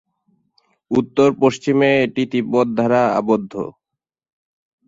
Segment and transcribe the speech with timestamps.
[0.91, 3.53] উত্তর-পশ্চিমে এটি তিব্বত দ্বারা আবদ্ধ।